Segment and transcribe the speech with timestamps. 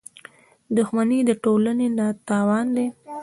[0.75, 1.87] •دښمني د ټولنې
[2.27, 2.87] تاوان دی.